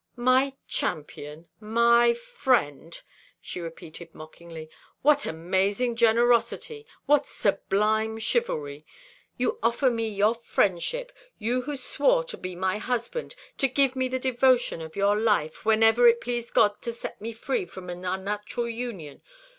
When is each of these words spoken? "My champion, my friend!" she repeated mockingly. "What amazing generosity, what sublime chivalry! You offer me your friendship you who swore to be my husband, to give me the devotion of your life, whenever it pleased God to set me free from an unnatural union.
"My 0.15 0.53
champion, 0.67 1.47
my 1.59 2.15
friend!" 2.15 2.99
she 3.39 3.59
repeated 3.59 4.15
mockingly. 4.15 4.67
"What 5.03 5.27
amazing 5.27 5.95
generosity, 5.95 6.87
what 7.05 7.27
sublime 7.27 8.17
chivalry! 8.17 8.83
You 9.37 9.59
offer 9.61 9.91
me 9.91 10.07
your 10.09 10.33
friendship 10.33 11.11
you 11.37 11.61
who 11.61 11.75
swore 11.75 12.23
to 12.23 12.35
be 12.39 12.55
my 12.55 12.79
husband, 12.79 13.35
to 13.59 13.67
give 13.67 13.95
me 13.95 14.07
the 14.07 14.17
devotion 14.17 14.81
of 14.81 14.95
your 14.95 15.15
life, 15.19 15.65
whenever 15.65 16.07
it 16.07 16.19
pleased 16.19 16.55
God 16.55 16.81
to 16.81 16.91
set 16.93 17.21
me 17.21 17.31
free 17.31 17.67
from 17.67 17.87
an 17.87 18.03
unnatural 18.03 18.69
union. 18.69 19.21